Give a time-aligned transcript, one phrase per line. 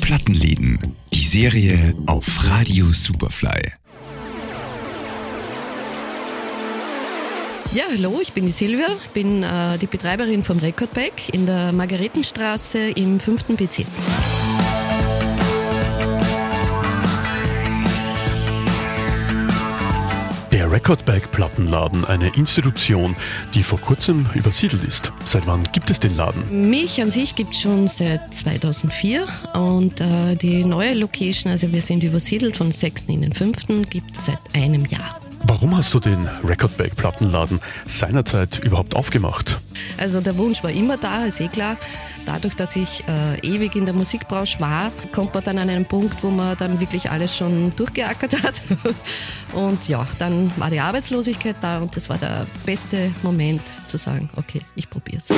[0.00, 0.78] Plattenläden,
[1.12, 3.72] die Serie auf Radio Superfly.
[7.72, 12.90] Ja, hallo, ich bin die Silvia, bin äh, die Betreiberin vom Recordback in der Margaretenstraße
[12.90, 13.56] im 5.
[13.56, 13.86] Bezirk.
[20.70, 23.16] Der Recordback-Plattenladen, eine Institution,
[23.54, 25.12] die vor kurzem übersiedelt ist.
[25.24, 26.70] Seit wann gibt es den Laden?
[26.70, 31.82] Mich an sich gibt es schon seit 2004 und äh, die neue Location, also wir
[31.82, 33.04] sind übersiedelt von 6.
[33.08, 33.90] in den 5.
[33.90, 35.20] gibt es seit einem Jahr.
[35.60, 39.60] Warum hast du den Recordback-Plattenladen seinerzeit überhaupt aufgemacht?
[39.98, 41.76] Also der Wunsch war immer da, ist eh klar.
[42.24, 46.24] Dadurch, dass ich äh, ewig in der Musikbranche war, kommt man dann an einen Punkt,
[46.24, 48.54] wo man dann wirklich alles schon durchgeackert hat.
[49.52, 54.30] Und ja, dann war die Arbeitslosigkeit da und das war der beste Moment zu sagen,
[54.36, 55.28] okay, ich probier's.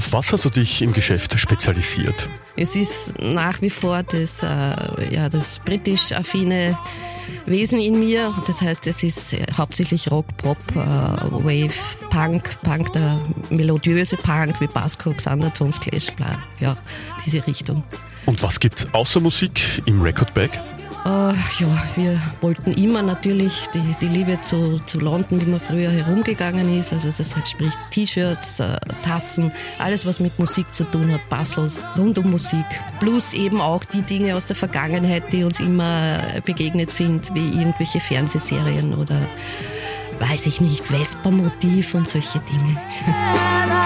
[0.00, 2.26] Auf was hast du dich im Geschäft spezialisiert?
[2.56, 4.46] Es ist nach wie vor das, äh,
[5.14, 6.78] ja, das britisch-affine
[7.44, 8.34] Wesen in mir.
[8.46, 11.74] Das heißt, es ist hauptsächlich Rock, Pop, äh, Wave,
[12.08, 13.20] Punk, Punk, der
[13.50, 16.78] melodiöse Punk wie Basco, Xandertons, Clash, bla, ja,
[17.22, 17.84] diese Richtung.
[18.24, 20.58] Und was gibt's außer Musik im Recordback?
[21.04, 25.90] Äh, ja, wir wollten immer natürlich die, die Liebe zu, zu London, wie man früher
[25.90, 26.92] herumgegangen ist.
[26.92, 31.82] Also das heißt, sprich T-Shirts, äh, Tassen, alles was mit Musik zu tun hat, Puzzles
[31.96, 32.66] rund um Musik.
[32.98, 38.00] Plus eben auch die Dinge aus der Vergangenheit, die uns immer begegnet sind, wie irgendwelche
[38.00, 39.20] Fernsehserien oder
[40.18, 42.76] weiß ich nicht, Vespa-Motiv und solche Dinge.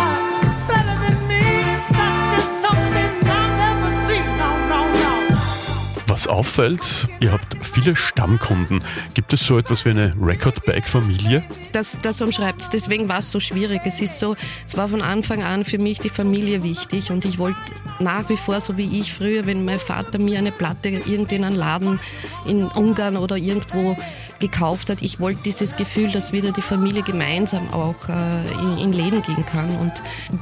[6.24, 8.82] Was auffällt, ihr habt viele Stammkunden.
[9.12, 11.44] Gibt es so etwas wie eine Recordback-Familie?
[11.72, 13.82] Das, das umschreibt Deswegen war es so schwierig.
[13.84, 14.34] Es ist so,
[14.64, 17.58] es war von Anfang an für mich die Familie wichtig und ich wollte
[18.00, 21.44] nach wie vor, so wie ich früher, wenn mein Vater mir eine Platte irgendwie in
[21.44, 22.00] einem Laden
[22.46, 23.96] in Ungarn oder irgendwo
[24.40, 28.92] gekauft hat, ich wollte dieses Gefühl, dass wieder die Familie gemeinsam auch äh, in, in
[28.92, 29.70] Läden gehen kann.
[29.78, 29.92] Und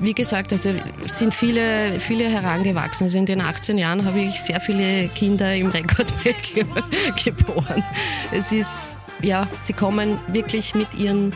[0.01, 0.71] wie gesagt, also
[1.05, 3.05] sind viele, viele herangewachsen.
[3.05, 6.37] Also in den 18 Jahren habe ich sehr viele Kinder im Rekordweg
[7.25, 7.85] geboren.
[8.33, 11.33] Es ist, ja, sie kommen wirklich mit ihren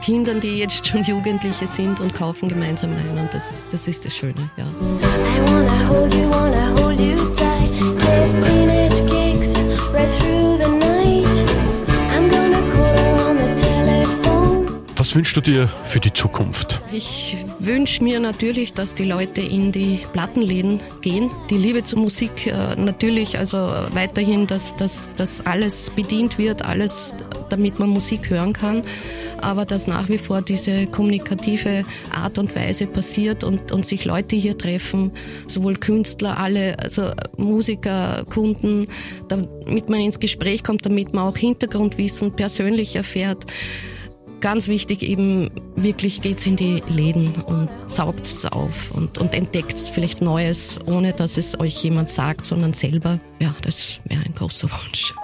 [0.00, 4.14] Kindern, die jetzt schon Jugendliche sind und kaufen gemeinsam ein und das, das ist das
[4.14, 5.57] Schöne, ja.
[5.88, 9.58] I wanna hold you, wanna hold you tight, get teenage kicks
[9.90, 11.34] right through the night.
[12.10, 14.84] I'm gonna call her on the telephone.
[14.96, 16.80] Was wünschst du dir für die Zukunft?
[16.92, 21.30] Ich wünsche mir natürlich, dass die Leute in die Plattenläden gehen.
[21.48, 23.56] Die Liebe zur Musik äh, natürlich, also
[23.92, 27.14] weiterhin, dass, dass, dass alles bedient wird, alles,
[27.48, 28.82] damit man Musik hören kann.
[29.40, 31.84] Aber dass nach wie vor diese kommunikative
[32.14, 35.12] Art und Weise passiert und, und sich Leute hier treffen,
[35.46, 38.86] sowohl Künstler, alle, also Musiker, Kunden,
[39.28, 43.46] damit man ins Gespräch kommt, damit man auch Hintergrundwissen persönlich erfährt
[44.40, 49.78] ganz wichtig eben, wirklich geht's in die Läden und saugt es auf und, und entdeckt
[49.78, 53.20] vielleicht Neues, ohne dass es euch jemand sagt, sondern selber.
[53.40, 55.14] Ja, das wäre ein großer Wunsch.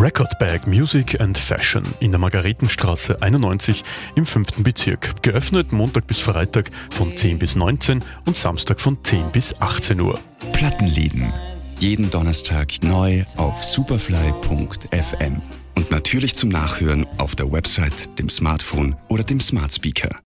[0.00, 3.82] Record Bag Music and Fashion in der Margaretenstraße 91
[4.14, 4.62] im 5.
[4.62, 5.20] Bezirk.
[5.24, 10.20] Geöffnet Montag bis Freitag von 10 bis 19 und Samstag von 10 bis 18 Uhr.
[10.52, 11.32] Plattenläden.
[11.80, 15.42] Jeden Donnerstag neu auf superfly.fm.
[15.74, 20.10] Und natürlich zum Nachhören auf der Website, dem Smartphone oder dem Smart Speaker.